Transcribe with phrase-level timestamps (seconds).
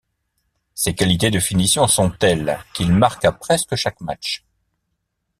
[0.73, 4.43] Ses qualités de finition sont telles qu'il marque à presque chaque match.